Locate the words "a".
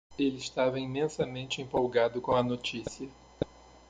2.35-2.41